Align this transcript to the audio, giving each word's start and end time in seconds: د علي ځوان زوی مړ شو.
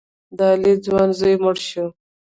د 0.37 0.39
علي 0.53 0.73
ځوان 0.85 1.09
زوی 1.19 1.35
مړ 1.43 1.55
شو. 1.69 1.87